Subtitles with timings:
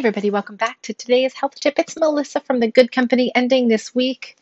[0.00, 1.78] everybody, welcome back to today's health tip.
[1.78, 4.38] It's Melissa from the Good Company ending this week.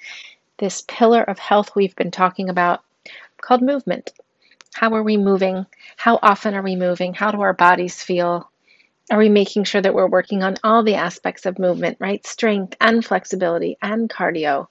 [0.58, 2.84] This pillar of health we've been talking about
[3.40, 4.12] called movement.
[4.72, 5.66] How are we moving?
[5.96, 7.12] How often are we moving?
[7.12, 8.48] How do our bodies feel?
[9.10, 12.24] Are we making sure that we're working on all the aspects of movement, right?
[12.24, 14.68] Strength and flexibility and cardio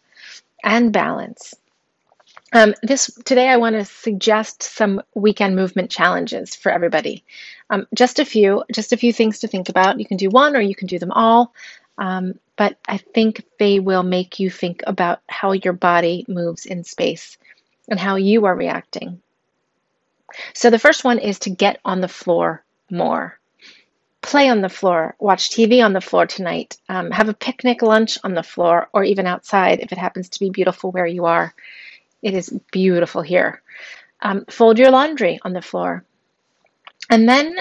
[0.63, 1.53] and balance.
[2.53, 7.25] Um, this today, I want to suggest some weekend movement challenges for everybody.
[7.69, 9.99] Um, just a few, just a few things to think about.
[9.99, 11.53] You can do one, or you can do them all.
[11.97, 16.83] Um, but I think they will make you think about how your body moves in
[16.83, 17.37] space
[17.89, 19.21] and how you are reacting.
[20.53, 23.39] So the first one is to get on the floor more.
[24.21, 28.17] Play on the floor, watch TV on the floor tonight, um, have a picnic lunch
[28.23, 31.53] on the floor, or even outside if it happens to be beautiful where you are.
[32.21, 33.61] It is beautiful here.
[34.21, 36.03] Um, fold your laundry on the floor.
[37.09, 37.57] And then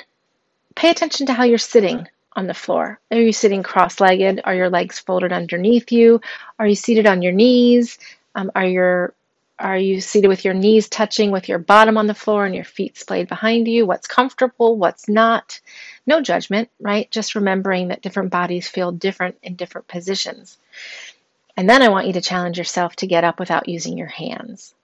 [0.75, 3.01] pay attention to how you're sitting on the floor.
[3.11, 4.41] Are you sitting cross legged?
[4.45, 6.21] Are your legs folded underneath you?
[6.59, 7.99] Are you seated on your knees?
[8.35, 9.15] Um, are your
[9.59, 12.65] are you seated with your knees touching with your bottom on the floor and your
[12.65, 13.87] feet splayed behind you?
[13.87, 14.77] What's comfortable?
[14.77, 15.61] What's not?
[16.07, 17.11] No judgment, right?
[17.11, 20.59] Just remembering that different bodies feel different in different positions.
[21.57, 24.75] And then I want you to challenge yourself to get up without using your hands.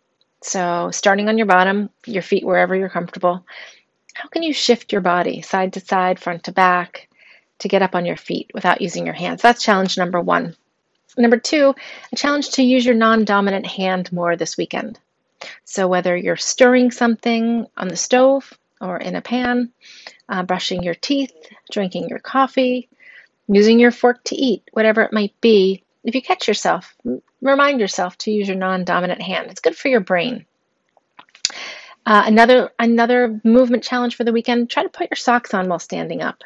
[0.43, 3.45] So, starting on your bottom, your feet wherever you're comfortable,
[4.15, 7.09] how can you shift your body side to side, front to back,
[7.61, 9.43] to get up on your feet without using your hands?
[9.43, 10.57] That's challenge number one.
[11.17, 11.75] Number two,
[12.13, 14.99] a challenge to use your non dominant hand more this weekend.
[15.65, 19.73] So, whether you're stirring something on the stove or in a pan,
[20.29, 21.33] uh, brushing your teeth,
[21.71, 22.89] drinking your coffee,
[23.47, 26.95] using your fork to eat, whatever it might be, if you catch yourself,
[27.41, 29.51] remind yourself to use your non-dominant hand.
[29.51, 30.47] It's good for your brain.
[32.05, 35.79] Uh, another another movement challenge for the weekend: try to put your socks on while
[35.79, 36.43] standing up.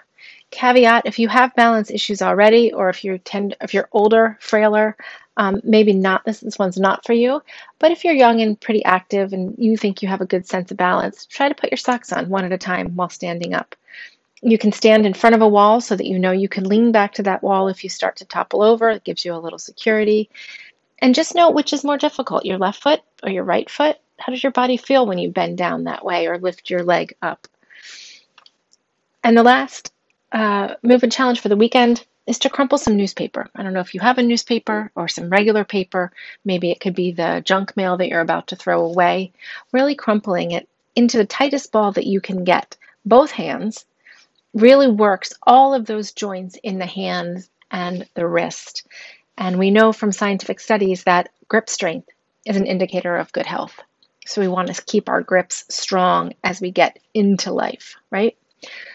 [0.50, 4.96] Caveat: if you have balance issues already, or if you're tend if you're older, frailer,
[5.38, 7.42] um, maybe not this this one's not for you.
[7.78, 10.70] But if you're young and pretty active and you think you have a good sense
[10.70, 13.74] of balance, try to put your socks on one at a time while standing up.
[14.42, 16.92] You can stand in front of a wall so that you know you can lean
[16.92, 18.90] back to that wall if you start to topple over.
[18.90, 20.28] It gives you a little security.
[20.98, 23.98] And just note which is more difficult, your left foot or your right foot.
[24.18, 27.14] How does your body feel when you bend down that way or lift your leg
[27.20, 27.46] up?
[29.22, 29.92] And the last
[30.32, 33.48] uh, movement challenge for the weekend is to crumple some newspaper.
[33.54, 36.12] I don't know if you have a newspaper or some regular paper.
[36.44, 39.32] Maybe it could be the junk mail that you're about to throw away.
[39.72, 43.84] Really crumpling it into the tightest ball that you can get, both hands,
[44.56, 48.86] really works all of those joints in the hands and the wrist.
[49.36, 52.08] And we know from scientific studies that grip strength
[52.46, 53.78] is an indicator of good health.
[54.24, 58.36] So we want to keep our grips strong as we get into life, right?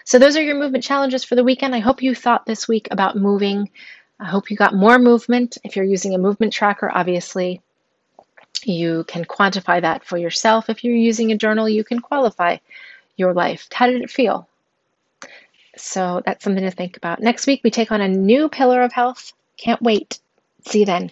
[0.04, 1.74] So those are your movement challenges for the weekend.
[1.74, 3.70] I hope you thought this week about moving.
[4.18, 5.58] I hope you got more movement.
[5.62, 7.62] If you're using a movement tracker, obviously,
[8.64, 10.68] you can quantify that for yourself.
[10.68, 12.58] If you're using a journal, you can qualify
[13.16, 13.68] your life.
[13.72, 14.48] How did it feel?
[15.76, 17.20] So that's something to think about.
[17.20, 19.32] Next week, we take on a new pillar of health.
[19.56, 20.20] Can't wait.
[20.66, 21.10] See you then.